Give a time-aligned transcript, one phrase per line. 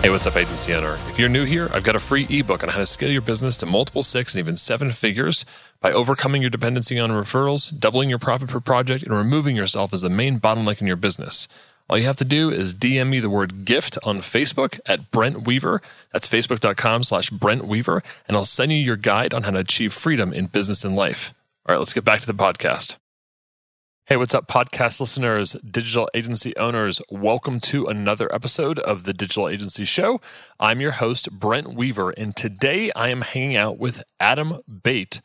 [0.00, 0.96] Hey, what's up, agency owner?
[1.08, 3.56] If you're new here, I've got a free ebook on how to scale your business
[3.58, 5.44] to multiple six and even seven figures
[5.80, 10.02] by overcoming your dependency on referrals, doubling your profit per project, and removing yourself as
[10.02, 11.48] the main bottleneck in your business.
[11.90, 15.48] All you have to do is DM me the word gift on Facebook at Brent
[15.48, 15.82] Weaver.
[16.12, 19.92] That's facebook.com slash Brent Weaver, and I'll send you your guide on how to achieve
[19.92, 21.34] freedom in business and life.
[21.66, 22.96] All right, let's get back to the podcast.
[24.08, 27.02] Hey, what's up, podcast listeners, digital agency owners?
[27.10, 30.18] Welcome to another episode of the Digital Agency Show.
[30.58, 35.20] I'm your host, Brent Weaver, and today I am hanging out with Adam Bate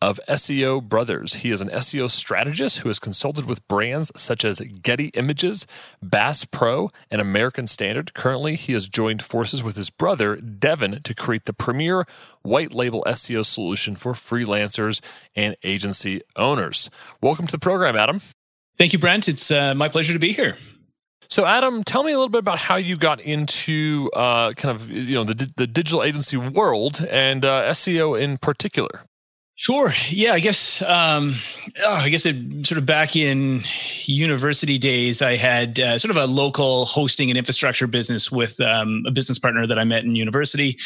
[0.00, 1.34] of SEO Brothers.
[1.34, 5.66] He is an SEO strategist who has consulted with brands such as Getty Images,
[6.02, 8.14] Bass Pro, and American Standard.
[8.14, 12.06] Currently, he has joined forces with his brother, Devon, to create the premier
[12.42, 15.00] white label SEO solution for freelancers
[15.34, 16.90] and agency owners.
[17.20, 18.20] Welcome to the program, Adam.
[18.76, 19.28] Thank you, Brent.
[19.28, 20.56] It's uh, my pleasure to be here.
[21.30, 24.88] So, Adam, tell me a little bit about how you got into uh, kind of
[24.90, 29.02] you know the the digital agency world and uh, SEO in particular.
[29.60, 29.90] Sure.
[30.08, 30.82] Yeah, I guess.
[30.82, 31.34] Um,
[31.84, 33.64] oh, I guess it sort of back in
[34.04, 39.02] university days, I had uh, sort of a local hosting and infrastructure business with um,
[39.04, 40.78] a business partner that I met in university.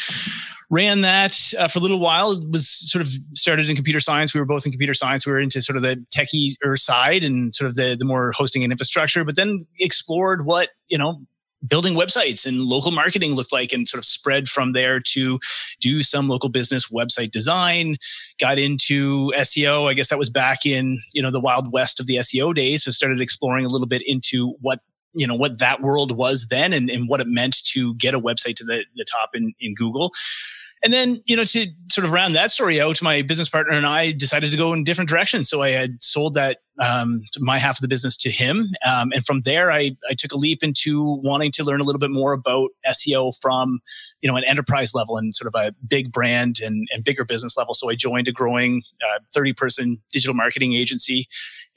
[0.71, 2.31] Ran that uh, for a little while.
[2.31, 4.33] It was sort of started in computer science.
[4.33, 5.27] We were both in computer science.
[5.27, 8.63] We were into sort of the techie side and sort of the the more hosting
[8.63, 9.23] and infrastructure.
[9.23, 11.21] But then explored what you know
[11.67, 15.39] building websites and local marketing looked like and sort of spread from there to
[15.79, 17.95] do some local business website design
[18.39, 22.07] got into seo i guess that was back in you know the wild west of
[22.07, 22.83] the seo days.
[22.83, 24.79] So started exploring a little bit into what
[25.13, 28.19] you know what that world was then and, and what it meant to get a
[28.19, 30.11] website to the, the top in, in google.
[30.83, 33.85] And then, you know, to sort of round that story out, my business partner and
[33.85, 35.49] I decided to go in different directions.
[35.49, 39.25] So I had sold that um, my half of the business to him, um, and
[39.25, 42.33] from there, I I took a leap into wanting to learn a little bit more
[42.33, 43.79] about SEO from
[44.21, 47.55] you know an enterprise level and sort of a big brand and, and bigger business
[47.57, 47.73] level.
[47.73, 48.81] So I joined a growing
[49.33, 51.27] thirty uh, person digital marketing agency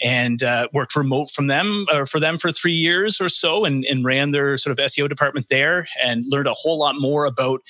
[0.01, 3.85] and uh, worked remote from them or for them for three years or so and,
[3.85, 7.61] and ran their sort of SEO department there and learned a whole lot more about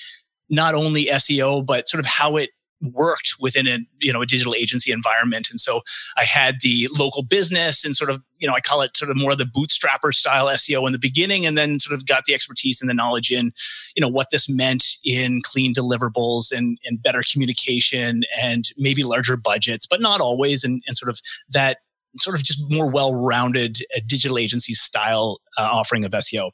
[0.49, 2.49] not only SEO, but sort of how it
[2.81, 5.49] worked within a you know a digital agency environment.
[5.49, 5.81] And so
[6.17, 9.17] i had the local business and sort of you know i call it sort of
[9.17, 12.33] more of the bootstrapper style seo in the beginning and then sort of got the
[12.33, 13.51] expertise and the knowledge in
[13.95, 19.35] you know what this meant in clean deliverables and and better communication and maybe larger
[19.35, 20.63] budgets but not always.
[20.63, 21.77] And, and sort of that
[22.19, 26.51] sort of just more well-rounded uh, digital agency style uh, offering of seo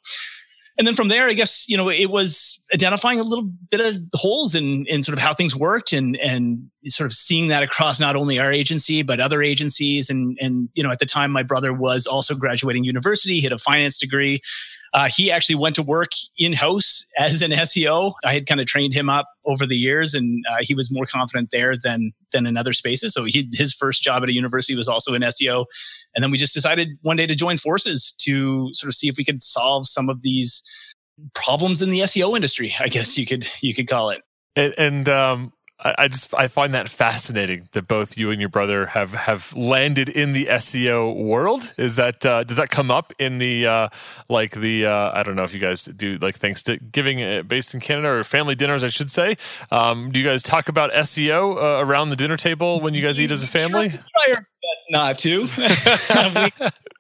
[0.78, 4.02] and then from there, I guess, you know, it was identifying a little bit of
[4.14, 8.00] holes in, in sort of how things worked and, and sort of seeing that across
[8.00, 10.10] not only our agency, but other agencies.
[10.10, 13.52] And, and, you know, at the time, my brother was also graduating university, he had
[13.52, 14.42] a finance degree.
[14.94, 18.14] Uh, he actually went to work in house as an SEO.
[18.24, 21.06] I had kind of trained him up over the years, and uh, he was more
[21.06, 23.14] confident there than than in other spaces.
[23.14, 25.66] So he, his first job at a university was also in SEO,
[26.14, 29.18] and then we just decided one day to join forces to sort of see if
[29.18, 30.62] we could solve some of these
[31.34, 32.74] problems in the SEO industry.
[32.80, 34.22] I guess you could you could call it.
[34.56, 35.54] And, and um,
[35.84, 40.08] I, just I find that fascinating that both you and your brother have have landed
[40.08, 41.74] in the SEO world.
[41.78, 43.90] Is that uh, does that come up in the uh,
[44.30, 47.82] like the uh, I don't know if you guys do like Thanksgiving uh, based in
[47.82, 49.36] Canada or family dinners I should say.
[49.72, 53.20] Um, do you guys talk about SEO uh, around the dinner table when you guys
[53.20, 53.90] eat as a family?
[53.90, 56.70] Try our best not to.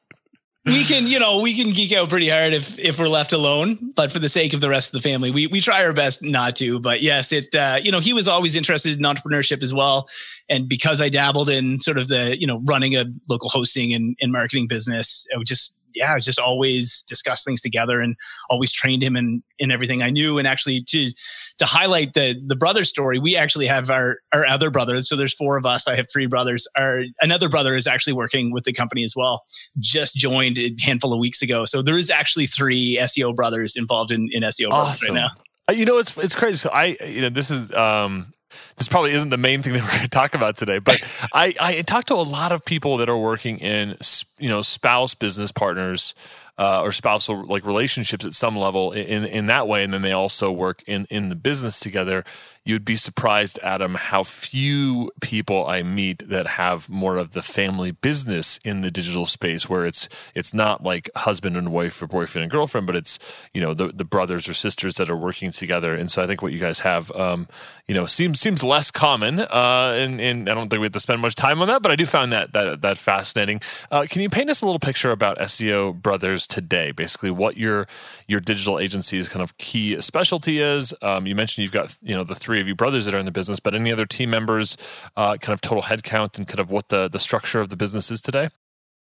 [0.66, 3.92] we can, you know, we can geek out pretty hard if if we're left alone.
[3.96, 6.24] But for the sake of the rest of the family, we we try our best
[6.24, 6.80] not to.
[6.80, 10.08] But yes, it uh, you know he was always interested in entrepreneurship as well,
[10.50, 14.16] and because I dabbled in sort of the you know running a local hosting and,
[14.22, 18.16] and marketing business, I would just yeah, I just always discuss things together and
[18.50, 20.38] always trained him in in everything I knew.
[20.38, 21.12] And actually, to
[21.58, 25.08] to highlight the the brother story, we actually have our our other brothers.
[25.08, 25.88] So there's four of us.
[25.88, 26.68] I have three brothers.
[26.78, 29.44] Our another brother is actually working with the company as well.
[29.80, 31.66] Just joined a handful of weeks ago.
[31.66, 35.16] So there is actually three SEO brothers involved in in SEO awesome.
[35.16, 35.30] right now.
[35.70, 36.58] Uh, you know, it's it's crazy.
[36.58, 38.34] So I, you know, this is um,
[38.78, 41.00] this probably isn't the main thing that we're going to talk about today, but
[41.34, 43.98] I, I talk to a lot of people that are working in,
[44.40, 46.16] you know, spouse business partners
[46.58, 50.12] uh, or spousal like relationships at some level in in that way, and then they
[50.12, 52.24] also work in in the business together
[52.66, 57.92] you'd be surprised, Adam, how few people I meet that have more of the family
[57.92, 62.44] business in the digital space where it's it's not like husband and wife or boyfriend
[62.44, 63.20] and girlfriend, but it's
[63.54, 65.94] you know the the brothers or sisters that are working together.
[65.94, 67.48] And so I think what you guys have, um,
[67.88, 69.42] you know, seems seems less common.
[69.42, 71.92] Uh, and, and I don't think we have to spend much time on that, but
[71.92, 73.62] I do find that that that fascinating.
[73.92, 76.92] Uh, can you paint us a little picture about SEO Brothers today?
[76.92, 77.88] Basically, what your
[78.28, 80.94] your digital agency's kind of key specialty is.
[81.02, 83.20] Um, you mentioned you've got you know the three three of you brothers that are
[83.20, 84.78] in the business, but any other team members,
[85.18, 88.12] uh, kind of total headcount and kind of what the, the structure of the business
[88.12, 88.50] is today?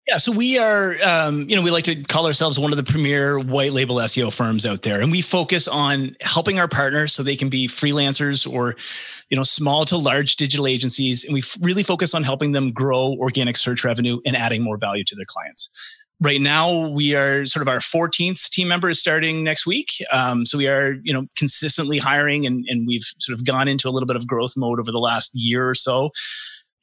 [0.07, 2.83] Yeah, so we are, um, you know, we like to call ourselves one of the
[2.83, 7.23] premier white label SEO firms out there, and we focus on helping our partners so
[7.23, 8.75] they can be freelancers or,
[9.29, 12.71] you know, small to large digital agencies, and we f- really focus on helping them
[12.71, 15.69] grow organic search revenue and adding more value to their clients
[16.21, 19.89] right now we are sort of our 14th team member is starting next week.
[20.11, 23.89] Um, so we are you know consistently hiring and, and we've sort of gone into
[23.89, 26.11] a little bit of growth mode over the last year or so.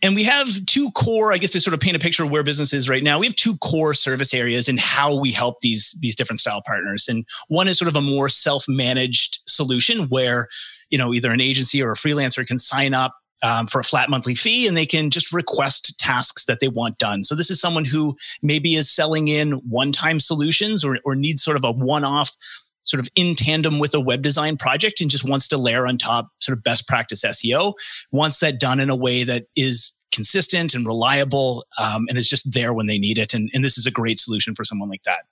[0.00, 2.44] And we have two core i guess to sort of paint a picture of where
[2.44, 5.96] business is right now we have two core service areas and how we help these
[6.00, 7.06] these different style partners.
[7.08, 10.48] And one is sort of a more self-managed solution where
[10.90, 14.10] you know either an agency or a freelancer can sign up um, for a flat
[14.10, 17.24] monthly fee and they can just request tasks that they want done.
[17.24, 21.56] So this is someone who maybe is selling in one-time solutions or, or needs sort
[21.56, 22.36] of a one-off
[22.84, 25.98] sort of in tandem with a web design project and just wants to layer on
[25.98, 27.74] top sort of best practice SEO,
[28.10, 32.54] wants that done in a way that is consistent and reliable um, and is just
[32.54, 33.34] there when they need it.
[33.34, 35.26] And, and this is a great solution for someone like that.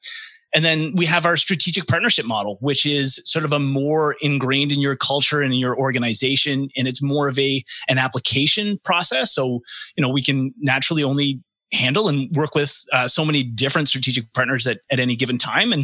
[0.56, 4.73] And then we have our strategic partnership model, which is sort of a more ingrained
[4.73, 6.70] in your culture and in your organization.
[6.79, 9.35] And it's more of a, an application process.
[9.35, 9.61] So,
[9.97, 14.32] you know, we can naturally only handle and work with uh, so many different strategic
[14.32, 15.72] partners at, at any given time.
[15.72, 15.82] And,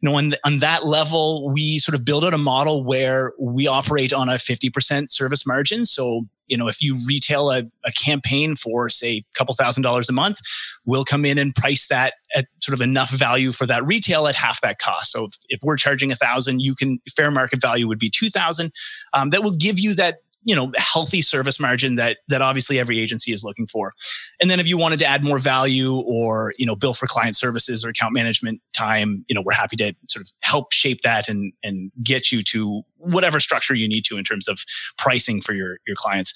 [0.00, 3.32] you know, on, the, on that level, we sort of build out a model where
[3.40, 5.84] we operate on a 50% service margin.
[5.84, 10.08] So, you know, if you retail a, a campaign for say a couple thousand dollars
[10.08, 10.38] a month,
[10.84, 14.34] we'll come in and price that at sort of enough value for that retail at
[14.34, 15.12] half that cost.
[15.12, 18.70] So if, if we're charging a thousand, you can fair market value would be 2000.
[19.14, 23.00] Um, that will give you that you know healthy service margin that that obviously every
[23.00, 23.92] agency is looking for.
[24.40, 27.36] And then if you wanted to add more value or you know bill for client
[27.36, 31.28] services or account management time you know we're happy to sort of help shape that
[31.28, 34.64] and and get you to whatever structure you need to in terms of
[34.98, 36.32] pricing for your your clients.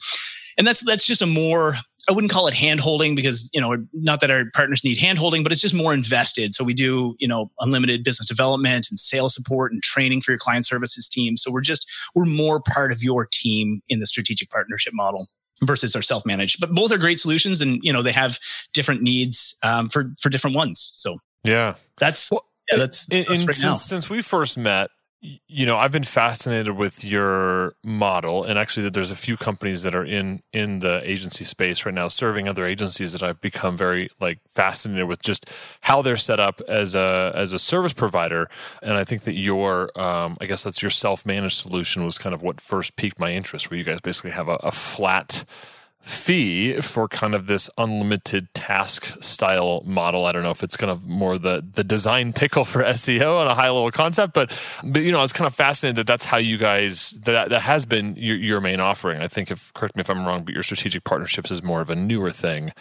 [0.59, 1.75] And that's that's just a more
[2.09, 5.19] I wouldn't call it hand holding because, you know, not that our partners need hand
[5.19, 6.55] holding, but it's just more invested.
[6.55, 10.39] So we do, you know, unlimited business development and sales support and training for your
[10.39, 11.37] client services team.
[11.37, 15.29] So we're just, we're more part of your team in the strategic partnership model
[15.63, 18.39] versus our self-managed but both are great solutions and you know they have
[18.75, 23.57] different needs um, for for different ones so yeah that's well, yeah, that's, that's right
[23.57, 24.91] since, since we first met
[25.21, 29.83] you know i've been fascinated with your model and actually that there's a few companies
[29.83, 33.77] that are in in the agency space right now serving other agencies that i've become
[33.77, 38.49] very like fascinated with just how they're set up as a as a service provider.
[38.83, 42.43] And i think that your um, i guess that's your self-managed solution was kind of
[42.43, 45.45] what first piqued my interest where you guys basically have a, a flat
[46.07, 50.25] fee for kind of this unlimited task style model.
[50.25, 53.49] I don't know if it's kind of more the the design pickle for SEO on
[53.49, 56.25] a high level concept, but but you know, I was kind of fascinated that that's
[56.25, 59.21] how you guys that that has been your, your main offering.
[59.21, 61.91] I think if correct me if I'm wrong, but your strategic partnerships is more of
[61.91, 62.73] a newer thing.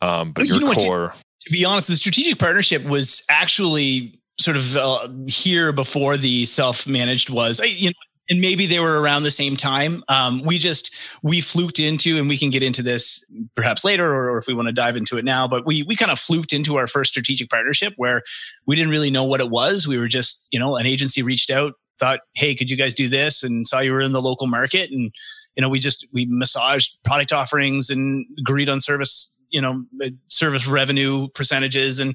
[0.00, 1.14] Um, but your core.
[1.40, 7.28] to be honest, the strategic partnership was actually sort of uh, here before the self-managed
[7.28, 7.58] was.
[7.58, 7.94] I, you know,
[8.28, 10.04] and maybe they were around the same time.
[10.08, 14.30] Um, we just we fluked into, and we can get into this perhaps later, or,
[14.30, 15.48] or if we want to dive into it now.
[15.48, 18.22] But we we kind of fluked into our first strategic partnership where
[18.66, 19.86] we didn't really know what it was.
[19.86, 23.08] We were just you know an agency reached out, thought, hey, could you guys do
[23.08, 25.10] this, and saw you were in the local market, and
[25.56, 29.84] you know we just we massaged product offerings and agreed on service you know
[30.28, 32.14] service revenue percentages and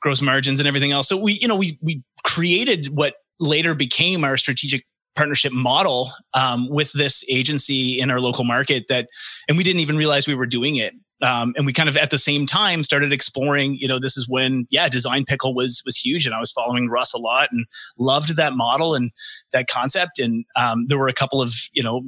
[0.00, 1.08] gross margins and everything else.
[1.08, 4.84] So we you know we we created what later became our strategic
[5.18, 9.08] partnership model um, with this agency in our local market that
[9.48, 12.10] and we didn't even realize we were doing it um, and we kind of at
[12.10, 15.96] the same time started exploring you know this is when yeah design pickle was was
[15.96, 17.66] huge and i was following russ a lot and
[17.98, 19.10] loved that model and
[19.52, 22.02] that concept and um, there were a couple of you know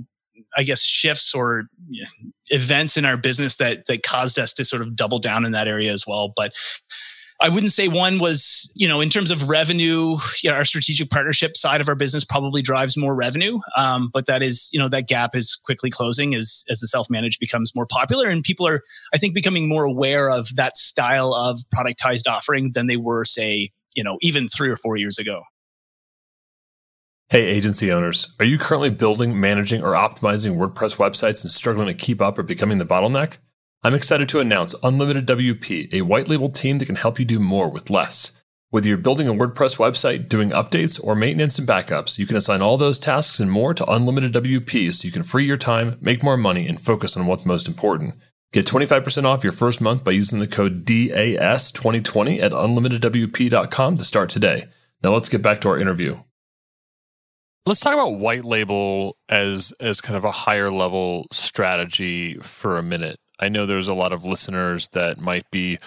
[0.56, 4.64] I guess shifts or you know, events in our business that that caused us to
[4.64, 6.32] sort of double down in that area as well.
[6.34, 6.54] But
[7.42, 11.08] I wouldn't say one was, you know, in terms of revenue, you know, our strategic
[11.08, 13.58] partnership side of our business probably drives more revenue.
[13.78, 17.40] Um, but that is, you know, that gap is quickly closing as, as the self-managed
[17.40, 18.82] becomes more popular and people are,
[19.14, 23.70] I think, becoming more aware of that style of productized offering than they were, say,
[23.94, 25.42] you know, even three or four years ago.
[27.30, 31.94] Hey, agency owners, are you currently building, managing, or optimizing WordPress websites and struggling to
[31.94, 33.38] keep up or becoming the bottleneck?
[33.82, 37.38] I'm excited to announce Unlimited WP, a white label team that can help you do
[37.38, 38.38] more with less.
[38.68, 42.60] Whether you're building a WordPress website, doing updates, or maintenance and backups, you can assign
[42.60, 46.22] all those tasks and more to Unlimited WP so you can free your time, make
[46.22, 48.16] more money, and focus on what's most important.
[48.52, 54.28] Get 25% off your first month by using the code DAS2020 at unlimitedwp.com to start
[54.28, 54.66] today.
[55.02, 56.18] Now let's get back to our interview.
[57.64, 62.82] Let's talk about white label as as kind of a higher level strategy for a
[62.82, 63.16] minute.
[63.40, 65.78] I know there's a lot of listeners that might be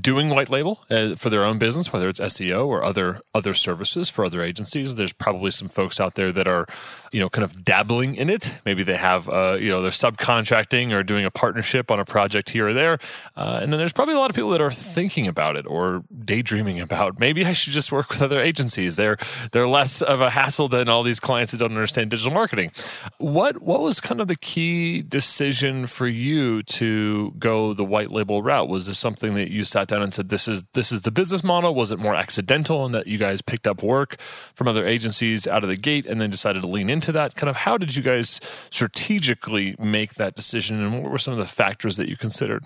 [0.00, 4.08] doing white label uh, for their own business, whether it's SEO or other other services
[4.08, 4.94] for other agencies.
[4.94, 6.66] There's probably some folks out there that are,
[7.12, 8.58] you know, kind of dabbling in it.
[8.64, 12.50] Maybe they have, uh, you know, they're subcontracting or doing a partnership on a project
[12.50, 12.98] here or there.
[13.36, 16.04] Uh, and then there's probably a lot of people that are thinking about it or
[16.24, 18.96] daydreaming about maybe I should just work with other agencies.
[18.96, 19.16] They're
[19.52, 22.72] they're less of a hassle than all these clients that don't understand digital marketing.
[23.18, 28.42] What what was kind of the key decision for you to go the white label
[28.42, 28.68] route?
[28.68, 31.44] Was this something that you sat down and said this is this is the business
[31.44, 31.74] model?
[31.74, 35.62] Was it more accidental in that you guys picked up work from other agencies out
[35.62, 37.34] of the gate and then decided to lean into that?
[37.34, 41.38] Kind of how did you guys strategically make that decision and what were some of
[41.38, 42.64] the factors that you considered?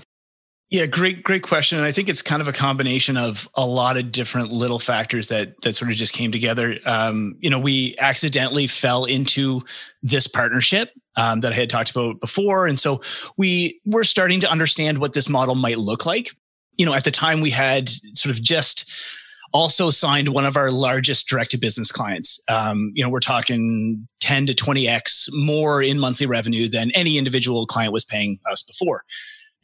[0.73, 1.77] Yeah, great, great question.
[1.77, 5.29] And I think it's kind of a combination of a lot of different little factors
[5.29, 6.79] that that sort of just came together.
[6.87, 9.63] Um, you know, we accidentally fell into
[10.03, 13.03] this partnership um, that I had talked about before, and so
[13.37, 16.31] we were starting to understand what this model might look like
[16.77, 18.91] you know, at the time we had sort of just
[19.53, 22.43] also signed one of our largest direct to business clients.
[22.49, 27.67] Um, you know, we're talking 10 to 20x more in monthly revenue than any individual
[27.67, 29.05] client was paying us before.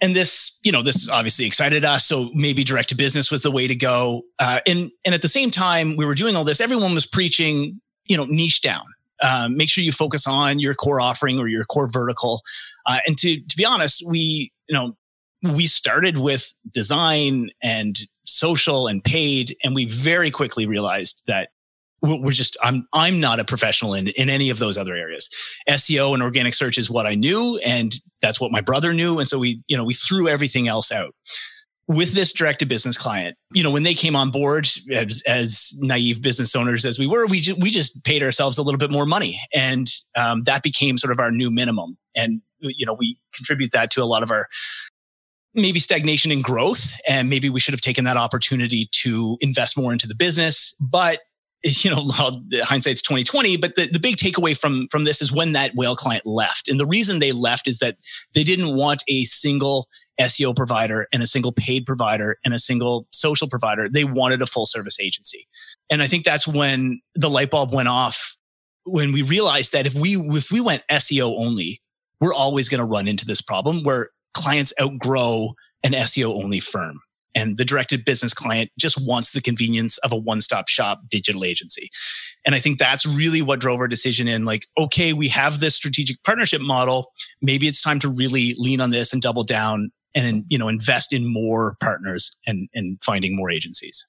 [0.00, 2.06] And this, you know, this obviously excited us.
[2.06, 4.22] So maybe direct to business was the way to go.
[4.38, 6.60] Uh, and and at the same time, we were doing all this.
[6.60, 8.84] Everyone was preaching, you know, niche down.
[9.20, 12.42] Um, make sure you focus on your core offering or your core vertical.
[12.86, 14.96] Uh, and to to be honest, we you know
[15.42, 21.50] we started with design and social and paid, and we very quickly realized that
[22.00, 25.28] we're just I'm I'm not a professional in in any of those other areas.
[25.68, 29.28] SEO and organic search is what I knew, and that's what my brother knew, and
[29.28, 31.14] so we you know we threw everything else out.
[31.88, 35.72] With this direct to business client, you know, when they came on board as, as
[35.78, 38.90] naive business owners as we were, we ju- we just paid ourselves a little bit
[38.90, 41.96] more money, and um, that became sort of our new minimum.
[42.14, 44.46] And you know, we contribute that to a lot of our
[45.60, 49.92] maybe stagnation in growth and maybe we should have taken that opportunity to invest more
[49.92, 50.74] into the business.
[50.80, 51.20] But
[51.64, 52.04] you know
[52.62, 56.24] hindsight's 2020 but the, the big takeaway from from this is when that whale client
[56.24, 56.68] left.
[56.68, 57.96] And the reason they left is that
[58.34, 59.88] they didn't want a single
[60.20, 63.86] seo provider and a single paid provider and a single social provider.
[63.88, 65.46] They wanted a full service agency.
[65.90, 68.36] And i think that's when the light bulb went off
[68.84, 71.80] when we realized that if we if we went seo only
[72.20, 77.00] we're always going to run into this problem where clients outgrow an SEO only firm.
[77.34, 81.44] And the directed business client just wants the convenience of a one stop shop digital
[81.44, 81.90] agency.
[82.44, 85.76] And I think that's really what drove our decision in like, okay, we have this
[85.76, 87.12] strategic partnership model.
[87.40, 91.12] Maybe it's time to really lean on this and double down and, you know, invest
[91.12, 94.08] in more partners and, and finding more agencies.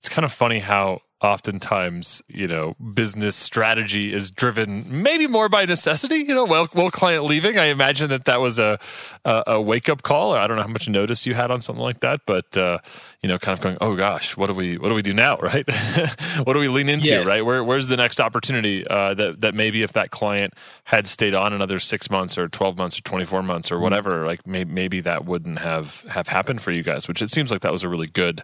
[0.00, 5.66] It's kind of funny how oftentimes you know business strategy is driven maybe more by
[5.66, 8.78] necessity you know well well client leaving i imagine that that was a
[9.26, 11.60] a, a wake up call or i don't know how much notice you had on
[11.60, 12.78] something like that but uh,
[13.20, 15.36] you know kind of going oh gosh what do we what do we do now
[15.42, 15.68] right
[16.44, 17.26] what do we lean into yes.
[17.26, 20.54] right Where, where's the next opportunity uh, that that maybe if that client
[20.84, 23.82] had stayed on another 6 months or 12 months or 24 months or mm-hmm.
[23.82, 24.26] whatever mm-hmm.
[24.26, 27.60] like may, maybe that wouldn't have have happened for you guys which it seems like
[27.60, 28.42] that was a really good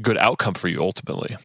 [0.00, 1.36] good outcome for you ultimately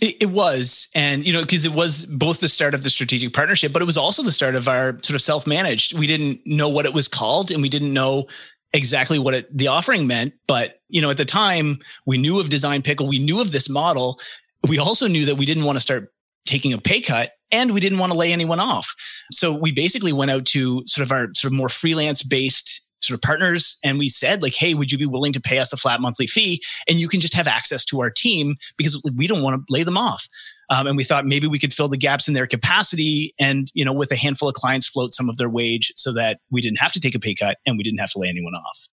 [0.00, 3.72] it, was, and you know, because it was both the start of the strategic partnership,
[3.72, 5.98] but it was also the start of our sort of self-managed.
[5.98, 8.28] We didn't know what it was called, and we didn't know
[8.72, 10.34] exactly what it, the offering meant.
[10.46, 13.68] But you know, at the time, we knew of Design Pickle, we knew of this
[13.68, 14.20] model.
[14.68, 16.12] We also knew that we didn't want to start
[16.46, 18.94] taking a pay cut and we didn't want to lay anyone off.
[19.30, 23.16] So we basically went out to sort of our sort of more freelance based sort
[23.16, 25.76] of partners and we said like hey would you be willing to pay us a
[25.76, 29.42] flat monthly fee and you can just have access to our team because we don't
[29.42, 30.28] want to lay them off
[30.70, 33.84] um, and we thought maybe we could fill the gaps in their capacity and you
[33.84, 36.78] know with a handful of clients float some of their wage so that we didn't
[36.78, 38.88] have to take a pay cut and we didn't have to lay anyone off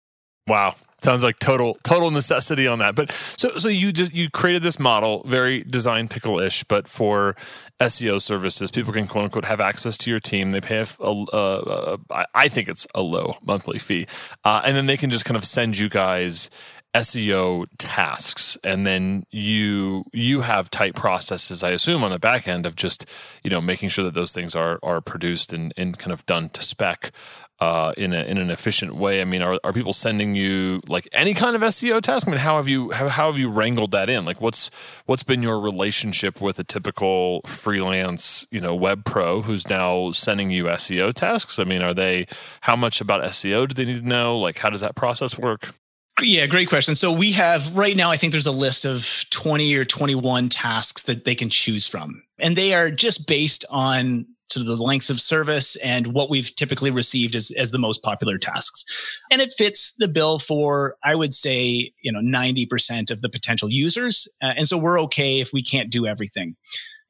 [0.48, 0.76] Wow.
[1.02, 2.96] Sounds like total total necessity on that.
[2.96, 7.36] But so so you just you created this model, very design pickle ish, but for
[7.84, 10.52] SEO services, people can quote unquote have access to your team.
[10.52, 12.00] They pay a,
[12.34, 14.08] I think it's a low monthly fee,
[14.44, 16.50] uh, and then they can just kind of send you guys
[16.94, 18.58] SEO tasks.
[18.64, 23.06] And then you you have tight processes I assume on the back end of just
[23.44, 26.50] you know making sure that those things are are produced and, and kind of done
[26.50, 27.12] to spec
[27.60, 29.22] uh, in a, in an efficient way.
[29.22, 32.28] I mean are, are people sending you like any kind of SEO task?
[32.28, 34.24] I mean how have you how, how have you wrangled that in?
[34.24, 34.70] Like what's
[35.08, 40.52] what's been your relationship with a typical freelance you know web pro who's now sending
[40.52, 41.58] you SEO tasks?
[41.58, 42.28] I mean are they
[42.62, 44.38] how much about SEO do they need to know?
[44.38, 45.74] Like how does that process work
[46.22, 46.96] yeah, great question.
[46.96, 51.04] So we have right now, I think there's a list of 20 or 21 tasks
[51.04, 52.24] that they can choose from.
[52.40, 56.92] And they are just based on of the lengths of service and what we've typically
[56.92, 58.86] received as, as the most popular tasks.
[59.32, 63.72] And it fits the bill for, I would say, you know, 90% of the potential
[63.72, 64.28] users.
[64.42, 66.56] Uh, and so we're okay if we can't do everything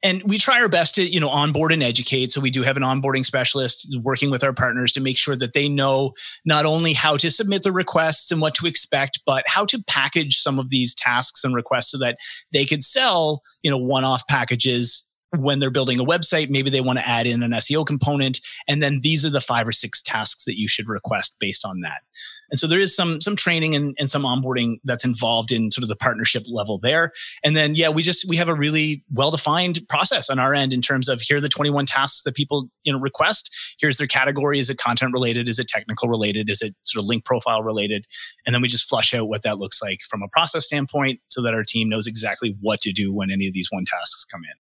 [0.04, 2.76] and we try our best to you know onboard and educate so we do have
[2.76, 6.12] an onboarding specialist working with our partners to make sure that they know
[6.44, 10.38] not only how to submit the requests and what to expect but how to package
[10.38, 12.18] some of these tasks and requests so that
[12.52, 16.98] they could sell you know one-off packages when they're building a website, maybe they want
[16.98, 18.40] to add in an SEO component.
[18.68, 21.80] And then these are the five or six tasks that you should request based on
[21.80, 22.02] that.
[22.50, 25.82] And so there is some some training and, and some onboarding that's involved in sort
[25.82, 27.12] of the partnership level there.
[27.42, 30.80] And then yeah, we just we have a really well-defined process on our end in
[30.80, 33.50] terms of here are the 21 tasks that people you know request.
[33.80, 34.58] Here's their category.
[34.58, 35.48] Is it content related?
[35.48, 36.48] Is it technical related?
[36.50, 38.06] Is it sort of link profile related?
[38.46, 41.42] And then we just flush out what that looks like from a process standpoint so
[41.42, 44.42] that our team knows exactly what to do when any of these one tasks come
[44.44, 44.63] in.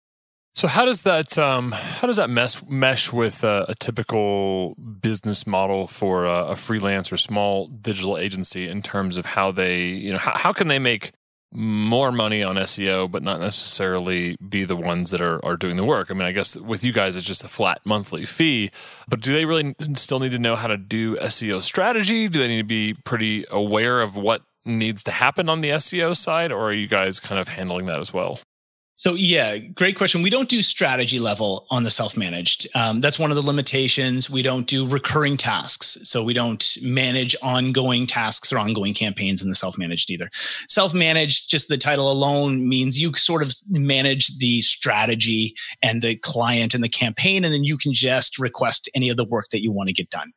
[0.55, 5.47] So how does that um, how does that mess mesh with a, a typical business
[5.47, 10.13] model for a, a, freelance or small digital agency in terms of how they you
[10.13, 11.13] know how, how can they make
[11.53, 15.85] more money on SEO but not necessarily be the ones that are are doing the
[15.85, 16.11] work?
[16.11, 18.71] I mean, I guess with you guys it's just a flat monthly fee,
[19.09, 22.29] but do they really still need to know how to do SEO strategy?
[22.29, 26.17] Do they need to be pretty aware of what needs to happen on the SEO
[26.17, 28.41] side, or are you guys kind of handling that as well?
[29.01, 30.21] So yeah, great question.
[30.21, 32.69] We don't do strategy level on the self-managed.
[32.75, 34.29] Um, that's one of the limitations.
[34.29, 39.49] We don't do recurring tasks, so we don't manage ongoing tasks or ongoing campaigns in
[39.49, 40.29] the self-managed either.
[40.69, 46.75] Self-managed, just the title alone means you sort of manage the strategy and the client
[46.75, 49.73] and the campaign, and then you can just request any of the work that you
[49.73, 50.31] want to get done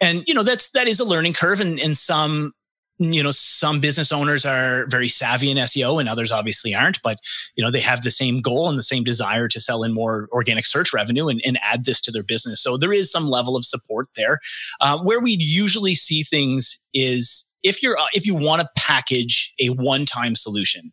[0.00, 2.52] and you know that's that is a learning curve and, and some
[2.98, 7.18] you know some business owners are very savvy in SEO and others obviously aren't but
[7.54, 10.28] you know they have the same goal and the same desire to sell in more
[10.32, 12.62] organic search revenue and, and add this to their business.
[12.62, 14.38] So there is some level of support there.
[14.80, 19.68] Uh, where we usually see things is if you're if you want to package a
[19.70, 20.92] one-time solution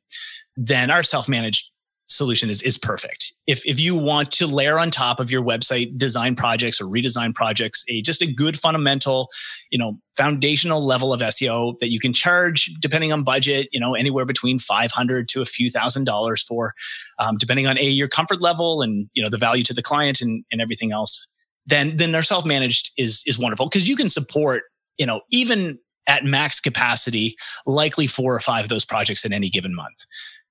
[0.56, 1.72] then our self-managed
[2.06, 3.34] solution is, is perfect.
[3.48, 7.34] If, if you want to layer on top of your website design projects or redesign
[7.34, 9.30] projects, a just a good fundamental,
[9.72, 13.96] you know, foundational level of SEO that you can charge depending on budget, you know,
[13.96, 16.74] anywhere between 500 to a few thousand dollars for,
[17.20, 20.22] um, depending on a, your comfort level and, you know, the value to the client
[20.22, 21.28] and, and everything else,
[21.66, 24.63] then, then their self-managed is, is wonderful because you can support,
[24.98, 27.36] you know, even at max capacity,
[27.66, 30.06] likely four or five of those projects in any given month.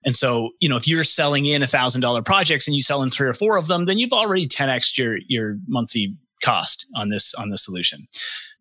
[0.05, 3.03] And so, you know, if you're selling in a thousand dollar projects and you sell
[3.03, 7.09] in three or four of them, then you've already 10x your your monthly cost on
[7.09, 8.07] this on the solution.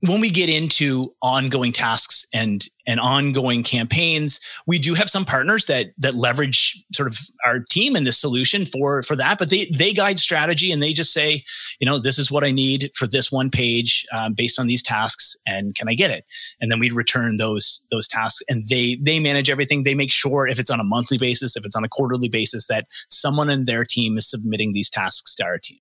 [0.02, 5.68] When we get into ongoing tasks and and ongoing campaigns we do have some partners
[5.68, 7.16] that that leverage sort of
[7.46, 10.92] our team and this solution for for that but they they guide strategy and they
[10.92, 11.44] just say
[11.80, 14.82] you know this is what i need for this one page um, based on these
[14.82, 16.26] tasks and can i get it?
[16.60, 19.84] And then we return those those tasks and they they manage everything.
[19.84, 22.68] They make sure if it's on a monthly basis if it's on a quarterly basis
[22.68, 25.80] that someone in their team is submitting these tasks to our team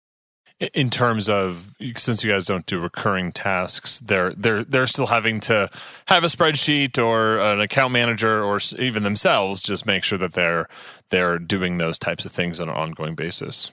[0.74, 5.40] in terms of since you guys don't do recurring tasks they're they're they're still having
[5.40, 5.70] to
[6.06, 10.68] have a spreadsheet or an account manager or even themselves just make sure that they're
[11.08, 13.70] they're doing those types of things on an ongoing basis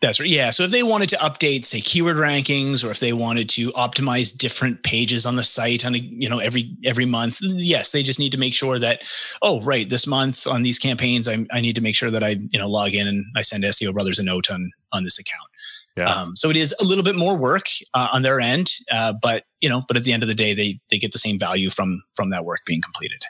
[0.00, 0.30] that's right.
[0.30, 0.48] Yeah.
[0.48, 4.34] So if they wanted to update, say, keyword rankings, or if they wanted to optimize
[4.34, 8.18] different pages on the site on a, you know, every every month, yes, they just
[8.18, 9.02] need to make sure that,
[9.42, 12.38] oh, right, this month on these campaigns, I, I need to make sure that I,
[12.50, 15.49] you know, log in and I send SEO Brothers a note on on this account.
[15.96, 16.08] Yeah.
[16.08, 19.44] Um, so it is a little bit more work uh, on their end, uh, but
[19.60, 21.70] you know, but at the end of the day, they they get the same value
[21.70, 23.22] from from that work being completed.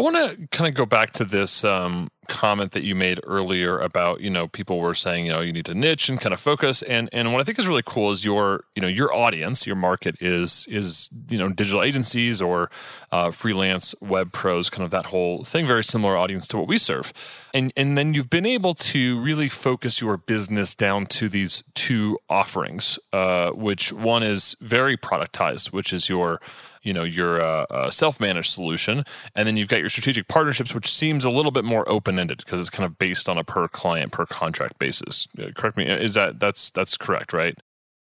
[0.00, 3.78] I want to kind of go back to this um, comment that you made earlier
[3.78, 6.40] about you know people were saying you know you need to niche and kind of
[6.40, 6.80] focus.
[6.80, 9.76] And and what I think is really cool is your you know your audience your
[9.76, 12.70] market is is you know digital agencies or
[13.12, 16.78] uh, freelance web pros kind of that whole thing very similar audience to what we
[16.78, 17.12] serve.
[17.52, 22.18] And and then you've been able to really focus your business down to these two
[22.30, 26.40] offerings uh, which one is very productized which is your
[26.82, 29.04] you know your uh, uh, self-managed solution.
[29.34, 32.60] And then you've got your strategic partnerships which seems a little bit more open-ended because
[32.60, 35.26] it's kind of based on a per client per contract basis.
[35.38, 37.58] Uh, correct me is that that's that's correct right?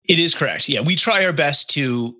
[0.04, 0.68] It is correct.
[0.68, 2.16] Yeah we try our best to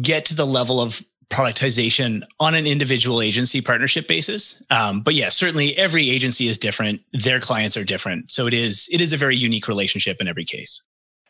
[0.00, 4.62] get to the level of productization on an individual agency partnership basis.
[4.70, 7.00] Um, but yeah certainly every agency is different.
[7.12, 8.30] Their clients are different.
[8.30, 10.82] So it is it is a very unique relationship in every case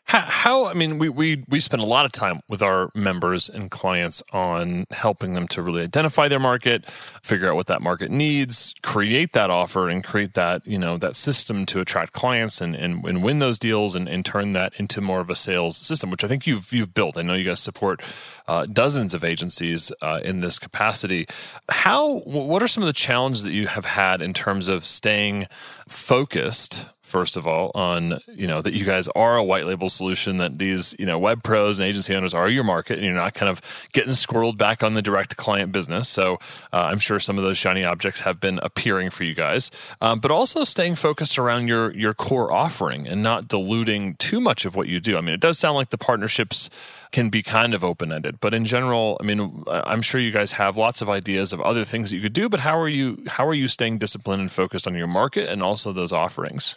[0.07, 3.49] how, how, I mean, we, we we spend a lot of time with our members
[3.49, 6.87] and clients on helping them to really identify their market,
[7.23, 11.15] figure out what that market needs, create that offer, and create that you know that
[11.15, 15.01] system to attract clients and and, and win those deals and, and turn that into
[15.01, 17.17] more of a sales system, which I think you've you've built.
[17.17, 18.03] I know you guys support
[18.47, 21.25] uh, dozens of agencies uh, in this capacity.
[21.69, 22.19] How?
[22.19, 25.47] What are some of the challenges that you have had in terms of staying
[25.87, 30.35] focused first of all on you know that you guys are a white label solution
[30.35, 33.33] that these you know web pros and agency owners are your market and you're not
[33.33, 33.61] kind of
[33.93, 36.09] getting squirreled back on the direct client business.
[36.09, 36.33] So
[36.73, 39.71] uh, i'm sure some of those shiny objects have been appearing for you guys.
[40.01, 44.65] Um, but also staying focused around your your core offering and not diluting too much
[44.65, 45.17] of what you do.
[45.17, 46.69] I mean it does sound like the partnerships
[47.13, 50.51] can be kind of open ended but in general i mean i'm sure you guys
[50.51, 53.23] have lots of ideas of other things that you could do but how are you
[53.27, 56.75] how are you staying disciplined and focused on your market and also those offerings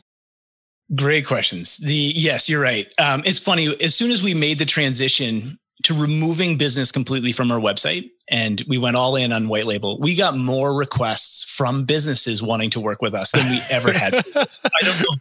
[0.94, 1.77] Great questions.
[1.79, 2.92] The yes, you're right.
[2.98, 3.77] Um, it's funny.
[3.81, 8.62] As soon as we made the transition to removing business completely from our website and
[8.66, 12.81] we went all in on white label, we got more requests from businesses wanting to
[12.81, 14.14] work with us than we ever had.
[14.35, 15.16] I don't know.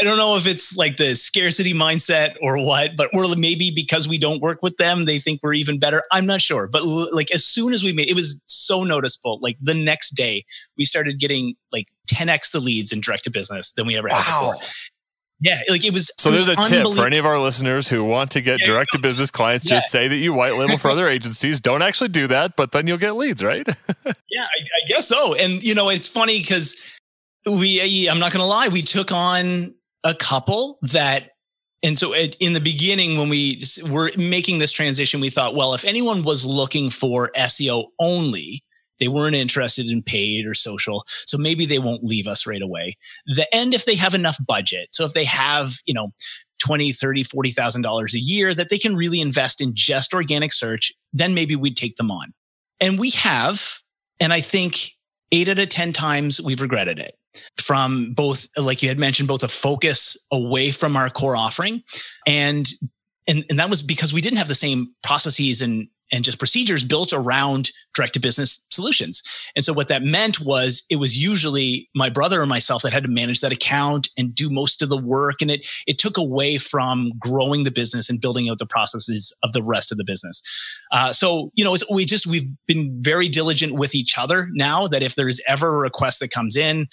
[0.00, 4.08] I don't know if it's like the scarcity mindset or what, but we're maybe because
[4.08, 6.02] we don't work with them, they think we're even better.
[6.10, 6.66] I'm not sure.
[6.66, 6.82] But
[7.12, 9.38] like as soon as we made it was so noticeable.
[9.42, 10.44] Like the next day,
[10.78, 14.16] we started getting like 10x the leads in direct to business than we ever had
[14.16, 14.52] wow.
[14.52, 14.68] before.
[15.42, 16.08] Yeah, like it was.
[16.18, 18.92] So it there's a tip for any of our listeners who want to get direct
[18.92, 19.64] to business clients.
[19.64, 19.78] Yeah.
[19.78, 21.58] Just say that you white label for other agencies.
[21.58, 23.66] Don't actually do that, but then you'll get leads, right?
[24.06, 25.34] yeah, I, I, guess so.
[25.34, 26.76] And you know, it's funny because
[27.44, 28.08] we.
[28.08, 28.68] I'm not going to lie.
[28.68, 29.74] We took on
[30.04, 31.30] a couple that.
[31.84, 35.84] And so in the beginning, when we were making this transition, we thought, well, if
[35.84, 38.62] anyone was looking for SEO only,
[38.98, 41.04] they weren't interested in paid or social.
[41.26, 42.96] So maybe they won't leave us right away.
[43.26, 44.88] The end if they have enough budget.
[44.92, 46.12] So if they have, you know,
[46.60, 51.34] 20, 30, $40,000 a year that they can really invest in just organic search, then
[51.34, 52.32] maybe we'd take them on.
[52.80, 53.80] And we have,
[54.20, 54.90] and I think
[55.32, 57.16] eight out of 10 times we've regretted it
[57.56, 61.82] from both, like you had mentioned, both a focus away from our core offering
[62.26, 62.68] and
[63.28, 66.84] and, and that was because we didn't have the same processes and and just procedures
[66.84, 69.22] built around direct to business solutions.
[69.56, 73.02] And so what that meant was it was usually my brother or myself that had
[73.04, 75.40] to manage that account and do most of the work.
[75.40, 79.52] And it, it took away from growing the business and building out the processes of
[79.52, 80.42] the rest of the business.
[80.92, 85.02] Uh, so, you know, we just, we've been very diligent with each other now that
[85.02, 86.86] if there's ever a request that comes in,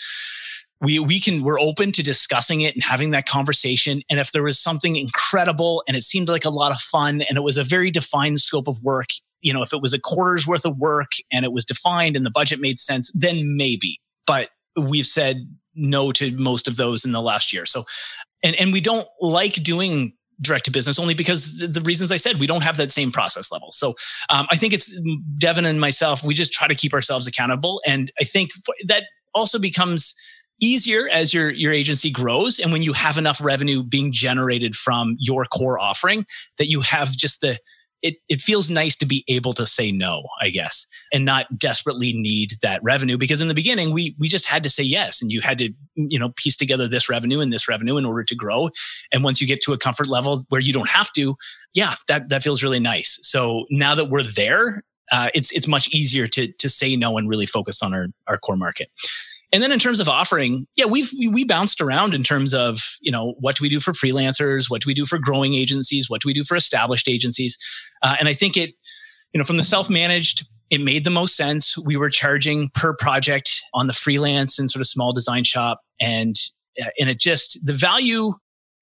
[0.81, 4.43] we we can we're open to discussing it and having that conversation and if there
[4.43, 7.63] was something incredible and it seemed like a lot of fun and it was a
[7.63, 9.07] very defined scope of work
[9.41, 12.25] you know if it was a quarter's worth of work and it was defined and
[12.25, 17.11] the budget made sense then maybe but we've said no to most of those in
[17.11, 17.83] the last year so
[18.43, 22.39] and and we don't like doing direct to business only because the reasons I said
[22.39, 23.73] we don't have that same process level.
[23.73, 23.95] So
[24.29, 24.89] um, I think it's
[25.37, 26.23] Devon and myself.
[26.23, 28.51] We just try to keep ourselves accountable, and I think
[28.87, 29.03] that
[29.35, 30.15] also becomes
[30.61, 35.15] easier as your your agency grows and when you have enough revenue being generated from
[35.19, 36.25] your core offering
[36.57, 37.57] that you have just the
[38.01, 42.13] it, it feels nice to be able to say no, I guess, and not desperately
[42.13, 43.17] need that revenue.
[43.17, 45.73] Because in the beginning, we we just had to say yes, and you had to
[45.95, 48.69] you know piece together this revenue and this revenue in order to grow.
[49.11, 51.35] And once you get to a comfort level where you don't have to,
[51.73, 53.19] yeah, that that feels really nice.
[53.21, 57.27] So now that we're there, uh, it's it's much easier to to say no and
[57.27, 58.89] really focus on our our core market.
[59.51, 63.11] And then in terms of offering, yeah, we've we bounced around in terms of you
[63.11, 66.21] know what do we do for freelancers, what do we do for growing agencies, what
[66.21, 67.57] do we do for established agencies,
[68.03, 68.71] uh, and I think it,
[69.33, 71.77] you know, from the self managed, it made the most sense.
[71.77, 76.35] We were charging per project on the freelance and sort of small design shop, and
[76.81, 78.33] uh, and it just the value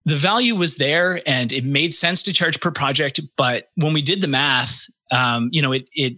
[0.07, 3.19] the value was there and it made sense to charge per project.
[3.35, 6.17] But when we did the math, um, you know, it it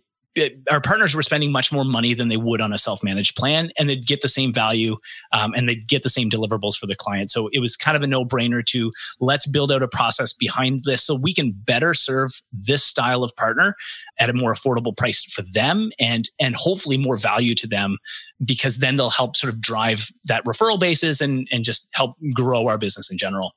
[0.72, 3.90] our partners were spending much more money than they would on a self-managed plan and
[3.90, 4.98] they'd get the same value
[5.34, 7.30] um, and they'd get the same deliverables for the client.
[7.30, 11.04] So it was kind of a no-brainer to let's build out a process behind this
[11.04, 13.76] so we can better serve this style of partner
[14.20, 17.98] at a more affordable price for them and and hopefully more value to them
[18.44, 22.68] because then they'll help sort of drive that referral basis and and just help grow
[22.68, 23.54] our business in general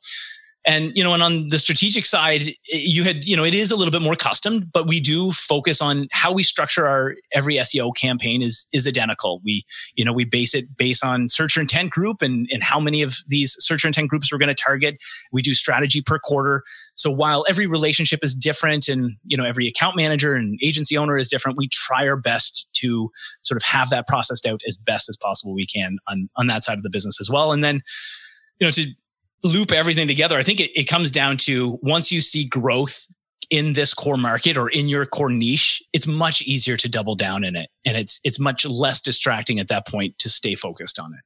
[0.64, 3.76] and, you know, and on the strategic side, you had, you know, it is a
[3.76, 7.94] little bit more custom, but we do focus on how we structure our every SEO
[7.96, 9.40] campaign is, is identical.
[9.44, 9.64] We,
[9.96, 13.16] you know, we base it based on searcher intent group and, and how many of
[13.26, 14.98] these searcher intent groups we're going to target.
[15.32, 16.62] We do strategy per quarter.
[16.94, 21.16] So while every relationship is different and, you know, every account manager and agency owner
[21.16, 23.10] is different, we try our best to
[23.42, 26.62] sort of have that processed out as best as possible we can on, on that
[26.62, 27.52] side of the business as well.
[27.52, 27.82] And then,
[28.60, 28.86] you know, to
[29.42, 33.06] loop everything together, I think it, it comes down to once you see growth
[33.50, 37.44] in this core market or in your core niche, it's much easier to double down
[37.44, 37.68] in it.
[37.84, 41.20] And it's it's much less distracting at that point to stay focused on it.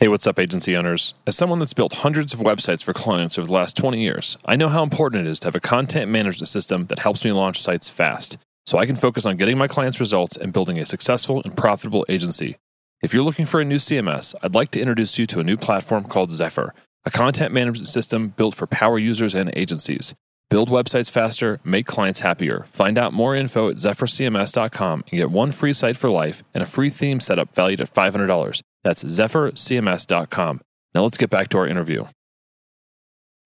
[0.00, 1.12] Hey, what's up, agency owners?
[1.26, 4.56] As someone that's built hundreds of websites for clients over the last 20 years, I
[4.56, 7.60] know how important it is to have a content management system that helps me launch
[7.60, 11.42] sites fast so I can focus on getting my clients results and building a successful
[11.44, 12.56] and profitable agency.
[13.02, 15.56] If you're looking for a new CMS, I'd like to introduce you to a new
[15.56, 16.74] platform called Zephyr,
[17.06, 20.14] a content management system built for power users and agencies.
[20.50, 22.66] Build websites faster, make clients happier.
[22.68, 26.66] Find out more info at zephyrcms.com and get one free site for life and a
[26.66, 28.60] free theme setup valued at $500.
[28.84, 30.60] That's zephyrcms.com.
[30.94, 32.04] Now let's get back to our interview.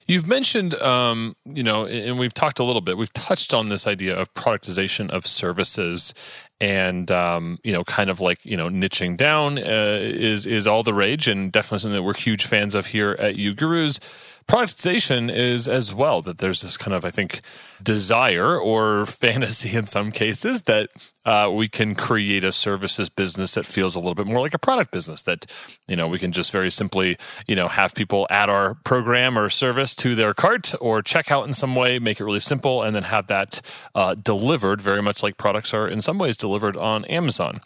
[0.07, 2.99] You've mentioned, um, you know, and we've talked a little bit.
[2.99, 6.13] We've touched on this idea of productization of services,
[6.61, 10.83] and um, you know, kind of like you know, niching down uh, is is all
[10.83, 13.99] the rage, and definitely something that we're huge fans of here at uGurus
[14.47, 17.41] productization is as well that there's this kind of i think
[17.83, 20.91] desire or fantasy in some cases that
[21.27, 24.59] uh, we can create a services business that feels a little bit more like a
[24.59, 25.51] product business that
[25.89, 29.49] you know we can just very simply you know have people add our program or
[29.49, 32.95] service to their cart or check out in some way make it really simple and
[32.95, 33.61] then have that
[33.95, 37.61] uh, delivered very much like products are in some ways delivered on amazon.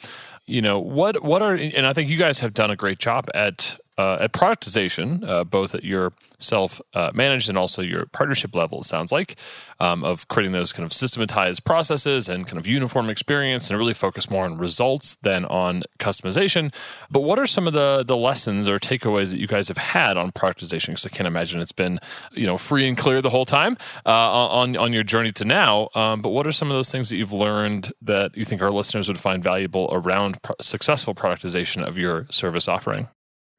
[0.46, 3.26] You know what what are and i think you guys have done a great job
[3.34, 8.54] at uh, at productization, uh, both at your self uh, managed and also your partnership
[8.54, 9.36] level, it sounds like,
[9.80, 13.92] um, of creating those kind of systematized processes and kind of uniform experience and really
[13.94, 16.72] focus more on results than on customization.
[17.10, 20.16] But what are some of the, the lessons or takeaways that you guys have had
[20.16, 20.88] on productization?
[20.88, 21.98] Because I can't imagine it's been,
[22.32, 25.88] you know, free and clear the whole time uh, on, on your journey to now.
[25.96, 28.70] Um, but what are some of those things that you've learned that you think our
[28.70, 33.08] listeners would find valuable around pro- successful productization of your service offering?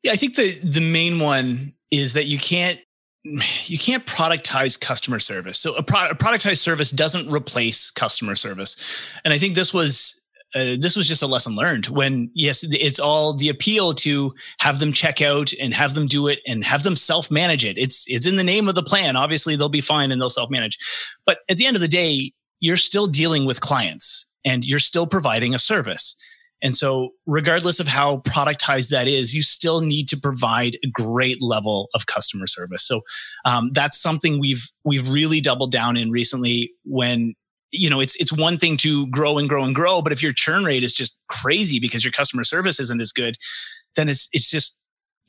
[0.04, 2.80] Yeah, I think the the main one is that you can't
[3.24, 5.60] you can't productize customer service.
[5.60, 8.82] So a, pro- a productized service doesn't replace customer service,
[9.26, 10.24] and I think this was
[10.56, 14.80] uh, this was just a lesson learned when yes it's all the appeal to have
[14.80, 17.78] them check out and have them do it and have them self manage it.
[17.78, 19.16] It's it's in the name of the plan.
[19.16, 20.78] Obviously they'll be fine and they'll self manage
[21.26, 25.06] but at the end of the day you're still dealing with clients and you're still
[25.06, 26.16] providing a service
[26.62, 31.42] and so, regardless of how productized that is, you still need to provide a great
[31.42, 32.86] level of customer service.
[32.86, 33.02] So,
[33.46, 36.72] um, that's something we've we've really doubled down in recently.
[36.84, 37.36] When
[37.72, 40.34] you know, it's it's one thing to grow and grow and grow, but if your
[40.34, 43.36] churn rate is just crazy because your customer service isn't as good,
[43.96, 44.79] then it's it's just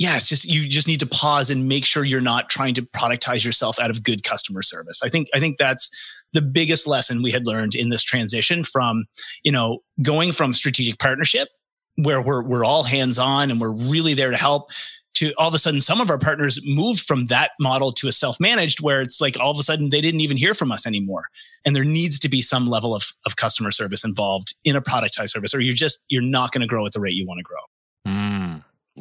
[0.00, 2.82] yeah, it's just you just need to pause and make sure you're not trying to
[2.82, 5.02] productize yourself out of good customer service.
[5.04, 5.90] I think I think that's
[6.32, 9.04] the biggest lesson we had learned in this transition from,
[9.44, 11.48] you know, going from strategic partnership
[11.96, 14.70] where we're we're all hands on and we're really there to help
[15.16, 18.12] to all of a sudden some of our partners moved from that model to a
[18.12, 21.24] self-managed where it's like all of a sudden they didn't even hear from us anymore.
[21.66, 25.30] And there needs to be some level of, of customer service involved in a productized
[25.30, 27.44] service or you're just you're not going to grow at the rate you want to
[27.44, 27.60] grow.
[28.08, 28.49] Mm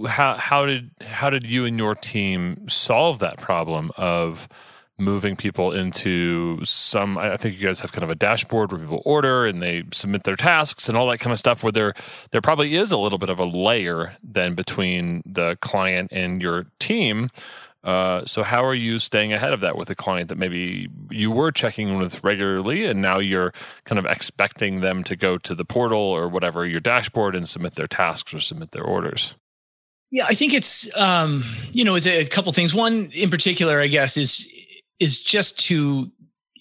[0.07, 4.47] how how did how did you and your team solve that problem of
[4.99, 9.01] moving people into some I think you guys have kind of a dashboard where people
[9.05, 11.93] order and they submit their tasks and all that kind of stuff where there
[12.31, 16.65] there probably is a little bit of a layer then between the client and your
[16.79, 17.29] team.
[17.81, 21.31] Uh, so how are you staying ahead of that with a client that maybe you
[21.31, 23.53] were checking with regularly and now you're
[23.85, 27.75] kind of expecting them to go to the portal or whatever your dashboard and submit
[27.75, 29.37] their tasks or submit their orders
[30.11, 32.73] yeah, I think it's um, you know, it's a couple things.
[32.73, 34.47] One in particular, I guess, is
[34.99, 36.11] is just to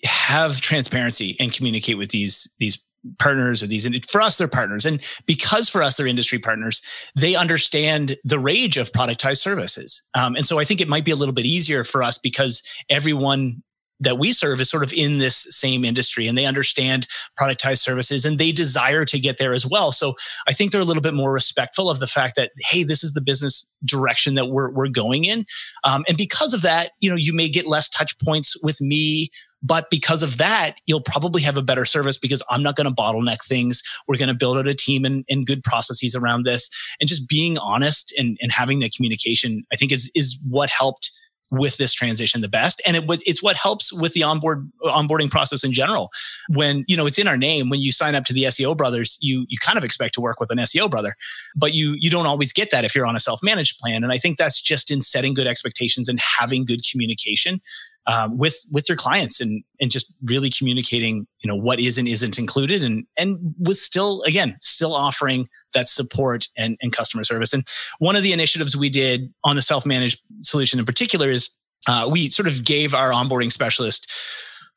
[0.05, 2.85] have transparency and communicate with these these
[3.19, 6.83] partners or these and for us they're partners and because for us they're industry partners
[7.15, 11.13] they understand the rage of productized services um, and so i think it might be
[11.13, 13.63] a little bit easier for us because everyone
[14.01, 17.07] that we serve is sort of in this same industry and they understand
[17.39, 19.93] productized services and they desire to get there as well.
[19.93, 20.15] So
[20.47, 23.15] I think they're a little bit more respectful of the fact that, hey, this is
[23.15, 25.45] the business direction that we're, we're going in.
[25.85, 29.31] Um, and because of that, you know, you may get less touch points with me
[29.63, 32.95] but because of that, you'll probably have a better service because I'm not going to
[32.95, 33.83] bottleneck things.
[34.07, 36.71] We're going to build out a team and, and, good processes around this.
[37.01, 41.11] And just being honest and, and having that communication, I think is, is what helped
[41.51, 42.83] with this transition the best.
[42.87, 46.11] And it was it's what helps with the onboard onboarding process in general.
[46.51, 49.17] When you know it's in our name when you sign up to the SEO brothers
[49.21, 51.15] you you kind of expect to work with an SEO brother
[51.57, 54.03] but you you don't always get that if you're on a self-managed plan.
[54.05, 57.61] And I think that's just in setting good expectations and having good communication
[58.09, 62.09] um, with with your clients and and just really communicating you know what is and
[62.09, 67.53] isn't included and and with still again still offering that support and, and customer service.
[67.53, 67.65] And
[67.99, 71.51] one of the initiatives we did on the self-managed solution in particular is
[71.87, 74.11] uh, we sort of gave our onboarding specialist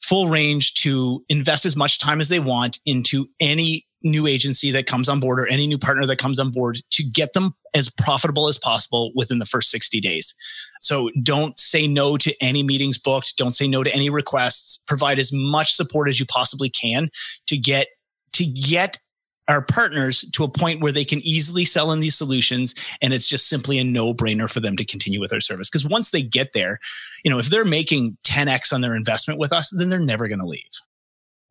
[0.01, 4.85] full range to invest as much time as they want into any new agency that
[4.85, 7.89] comes on board or any new partner that comes on board to get them as
[7.89, 10.33] profitable as possible within the first 60 days.
[10.81, 13.37] So don't say no to any meetings booked.
[13.37, 14.83] Don't say no to any requests.
[14.87, 17.09] Provide as much support as you possibly can
[17.47, 17.87] to get,
[18.33, 18.99] to get
[19.47, 23.27] our partners to a point where they can easily sell in these solutions and it's
[23.27, 26.53] just simply a no-brainer for them to continue with our service because once they get
[26.53, 26.79] there
[27.25, 30.39] you know if they're making 10x on their investment with us then they're never going
[30.39, 30.79] to leave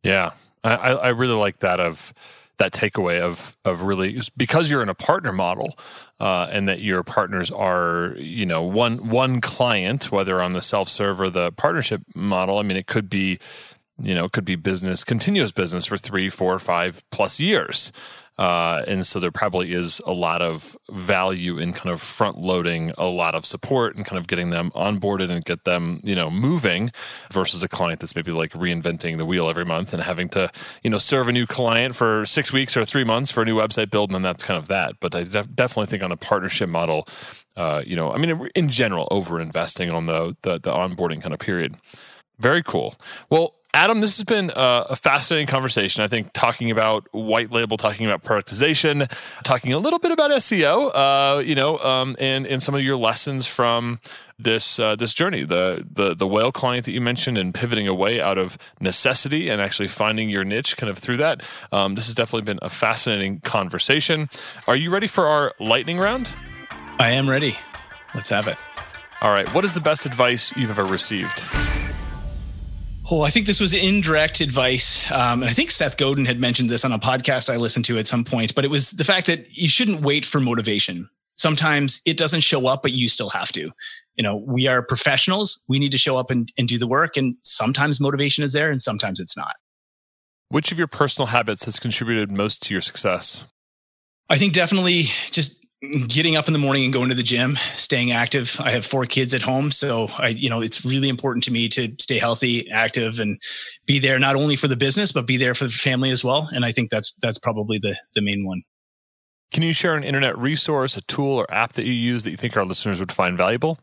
[0.02, 0.30] yeah
[0.62, 2.14] I, I really like that of
[2.60, 5.76] that takeaway of of really because you're in a partner model
[6.20, 10.88] uh, and that your partners are you know one one client whether on the self
[10.88, 13.38] serve or the partnership model i mean it could be
[13.98, 17.92] you know it could be business continuous business for three four five plus years
[18.40, 22.90] uh, and so there probably is a lot of value in kind of front loading
[22.96, 26.30] a lot of support and kind of getting them onboarded and get them, you know,
[26.30, 26.90] moving
[27.30, 30.50] versus a client that's maybe like reinventing the wheel every month and having to,
[30.82, 33.58] you know, serve a new client for six weeks or three months for a new
[33.58, 34.08] website build.
[34.08, 34.94] And then that's kind of that.
[35.00, 37.06] But I def- definitely think on a partnership model,
[37.58, 41.34] uh, you know, I mean, in general, over investing on the, the, the onboarding kind
[41.34, 41.76] of period.
[42.38, 42.94] Very cool.
[43.28, 46.02] Well, Adam, this has been a, fascinating conversation.
[46.02, 49.08] I think talking about white label, talking about productization,
[49.44, 52.96] talking a little bit about SEO, uh, you know, um, and and some of your
[52.96, 54.00] lessons from
[54.40, 58.20] this uh, this journey, the the the whale client that you mentioned, and pivoting away
[58.20, 61.40] out of necessity and actually finding your niche, kind of through that.
[61.70, 64.28] Um, this has definitely been a fascinating conversation.
[64.66, 66.28] Are you ready for our lightning round?
[66.98, 67.56] I am ready.
[68.16, 68.58] Let's have it.
[69.22, 69.52] All right.
[69.54, 71.44] What is the best advice you've ever received?
[73.12, 75.10] Oh, I think this was indirect advice.
[75.10, 77.98] Um, and I think Seth Godin had mentioned this on a podcast I listened to
[77.98, 81.10] at some point, but it was the fact that you shouldn't wait for motivation.
[81.36, 83.72] Sometimes it doesn't show up, but you still have to.
[84.14, 85.64] You know, we are professionals.
[85.66, 87.16] We need to show up and, and do the work.
[87.16, 89.56] And sometimes motivation is there and sometimes it's not.
[90.50, 93.44] Which of your personal habits has contributed most to your success?
[94.28, 95.59] I think definitely just
[96.08, 98.60] getting up in the morning and going to the gym, staying active.
[98.60, 101.68] I have four kids at home, so I, you know, it's really important to me
[101.70, 103.40] to stay healthy, active, and
[103.86, 106.48] be there not only for the business but be there for the family as well.
[106.52, 108.62] And I think that's that's probably the the main one.
[109.52, 112.36] Can you share an internet resource, a tool, or app that you use that you
[112.36, 113.78] think our listeners would find valuable?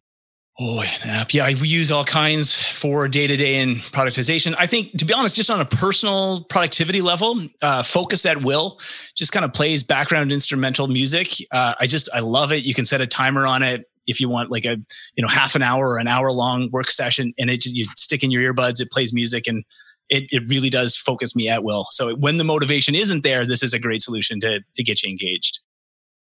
[0.59, 1.35] Oh, an app.
[1.35, 4.55] Yeah, we use all kinds for day to day and productization.
[4.57, 8.79] I think, to be honest, just on a personal productivity level, uh, Focus at Will
[9.15, 11.33] just kind of plays background instrumental music.
[11.51, 12.63] Uh, I just, I love it.
[12.63, 14.77] You can set a timer on it if you want like a,
[15.15, 18.23] you know, half an hour or an hour long work session and it, you stick
[18.23, 19.63] in your earbuds, it plays music and
[20.09, 21.85] it, it really does focus me at will.
[21.91, 25.09] So when the motivation isn't there, this is a great solution to, to get you
[25.11, 25.59] engaged.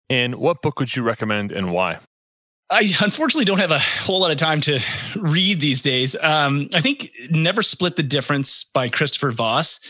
[0.09, 1.99] And what book would you recommend and why?
[2.70, 4.80] I unfortunately don't have a whole lot of time to
[5.16, 6.14] read these days.
[6.22, 9.80] Um, I think Never Split the Difference by Christopher Voss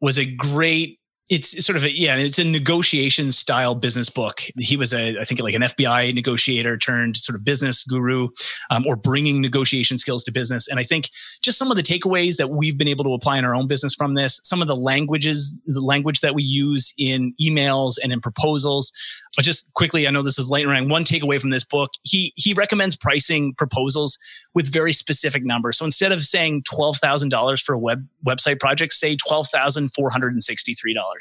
[0.00, 0.98] was a great
[1.30, 4.42] it's sort of a yeah it's a negotiation style business book.
[4.58, 8.28] He was a i think like an fbi negotiator turned sort of business guru
[8.70, 10.68] um, or bringing negotiation skills to business.
[10.68, 13.44] And i think just some of the takeaways that we've been able to apply in
[13.44, 17.34] our own business from this some of the languages the language that we use in
[17.40, 18.92] emails and in proposals.
[19.36, 22.32] But just quickly i know this is late rank one takeaway from this book he
[22.36, 24.18] he recommends pricing proposals
[24.54, 25.78] with very specific numbers.
[25.78, 31.11] So instead of saying $12000 for a web website project say $12463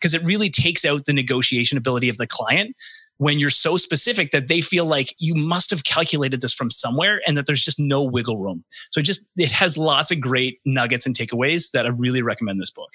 [0.00, 2.74] because it really takes out the negotiation ability of the client
[3.18, 7.20] when you're so specific that they feel like you must have calculated this from somewhere
[7.26, 8.64] and that there's just no wiggle room.
[8.90, 12.60] So it just it has lots of great nuggets and takeaways that I really recommend
[12.60, 12.90] this book.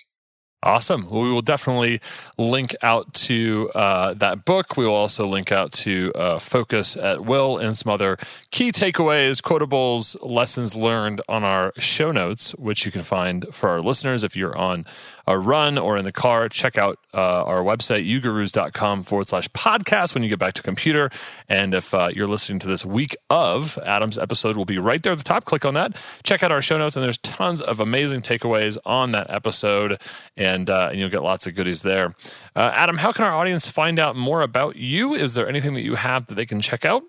[0.62, 1.08] Awesome.
[1.08, 2.02] Well, we will definitely
[2.38, 4.75] link out to uh, that book.
[4.75, 8.17] We will also link out to uh, Focus at Will and some other
[8.52, 13.79] key takeaways, quotables, lessons learned on our show notes, which you can find for our
[13.79, 14.85] listeners if you're on
[15.30, 16.50] a run or in the car.
[16.50, 21.10] Check out uh, our website, ugurus.com forward slash podcast when you get back to computer.
[21.48, 25.13] And if uh, you're listening to this week of Adam's episode, will be right there
[25.13, 25.46] at the top.
[25.46, 25.96] Click on that.
[26.23, 30.02] Check out our show notes, and there's tons of amazing takeaways on that episode.
[30.36, 32.15] And and, uh, and you'll get lots of goodies there.
[32.56, 35.13] Uh, Adam, how can our audience find out more about you?
[35.13, 37.04] Is there anything that you have that they can check out?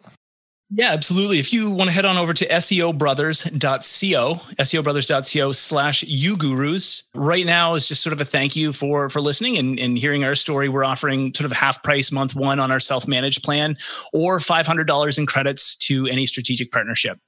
[0.73, 1.41] Yeah, absolutely.
[1.41, 7.03] If you want to head on over to SEObrothers.co, SEObrothers.co slash ugurus.
[7.12, 10.25] Right now is just sort of a thank you for for listening and, and hearing
[10.25, 10.68] our story.
[10.68, 13.77] We're offering sort of half price month one on our self-managed plan
[14.12, 17.18] or $500 in credits to any strategic partnership.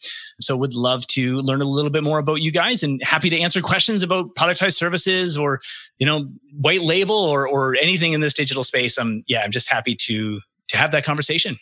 [0.40, 3.40] So would love to learn a little bit more about you guys and happy to
[3.40, 5.60] answer questions about productized services or,
[5.98, 8.98] you know, white label or or anything in this digital space.
[8.98, 10.38] I'm yeah, I'm just happy to
[10.68, 11.56] to have that conversation.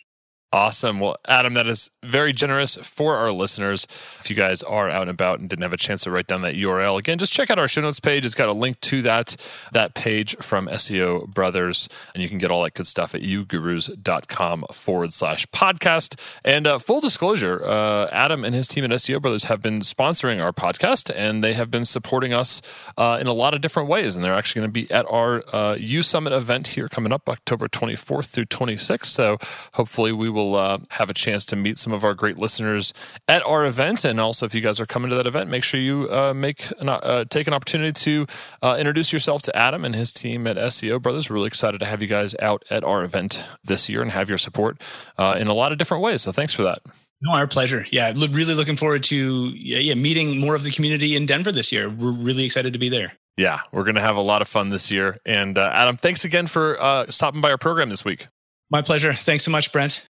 [0.53, 0.99] Awesome.
[0.99, 3.87] Well, Adam, that is very generous for our listeners.
[4.19, 6.41] If you guys are out and about and didn't have a chance to write down
[6.41, 8.25] that URL, again, just check out our show notes page.
[8.25, 9.37] It's got a link to that
[9.71, 14.65] that page from SEO Brothers, and you can get all that good stuff at ugurus.com
[14.73, 16.19] forward slash podcast.
[16.43, 20.43] And uh, full disclosure, uh, Adam and his team at SEO Brothers have been sponsoring
[20.43, 22.61] our podcast, and they have been supporting us
[22.97, 24.17] uh, in a lot of different ways.
[24.17, 27.29] And they're actually going to be at our uh, U Summit event here coming up
[27.29, 29.05] October 24th through 26th.
[29.05, 29.37] So
[29.75, 32.93] hopefully we will will uh, have a chance to meet some of our great listeners
[33.27, 34.03] at our event.
[34.05, 36.71] And also, if you guys are coming to that event, make sure you uh, make
[36.79, 38.25] an, uh, take an opportunity to
[38.61, 41.29] uh, introduce yourself to Adam and his team at SEO Brothers.
[41.29, 44.29] We're really excited to have you guys out at our event this year and have
[44.29, 44.81] your support
[45.17, 46.21] uh, in a lot of different ways.
[46.21, 46.79] So thanks for that.
[47.23, 47.85] No, our pleasure.
[47.91, 51.71] Yeah, really looking forward to yeah, yeah, meeting more of the community in Denver this
[51.71, 51.87] year.
[51.87, 53.13] We're really excited to be there.
[53.37, 55.17] Yeah, we're going to have a lot of fun this year.
[55.25, 58.27] And uh, Adam, thanks again for uh, stopping by our program this week.
[58.71, 59.13] My pleasure.
[59.13, 60.07] Thanks so much, Brent.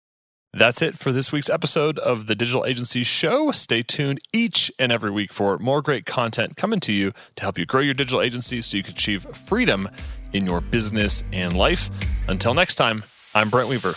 [0.51, 3.51] That's it for this week's episode of the Digital Agency Show.
[3.51, 7.59] Stay tuned each and every week for more great content coming to you to help
[7.59, 9.87] you grow your digital agency so you can achieve freedom
[10.33, 11.91] in your business and life.
[12.27, 13.03] Until next time,
[13.35, 13.93] I'm Brent Weaver.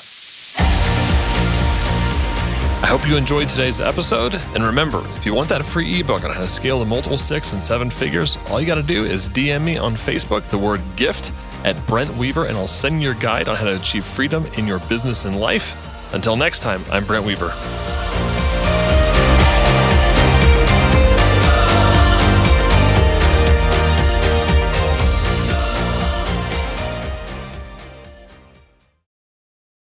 [2.82, 4.34] I hope you enjoyed today's episode.
[4.54, 7.54] And remember, if you want that free ebook on how to scale to multiple six
[7.54, 10.82] and seven figures, all you got to do is DM me on Facebook the word
[10.96, 11.32] gift
[11.64, 14.66] at Brent Weaver, and I'll send you your guide on how to achieve freedom in
[14.66, 15.76] your business and life.
[16.12, 17.52] Until next time, I'm Brent Weaver.